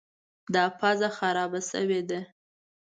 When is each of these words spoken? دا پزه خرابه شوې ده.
دا 0.53 0.63
پزه 0.79 1.09
خرابه 1.17 1.61
شوې 1.71 2.01
ده. 2.09 2.19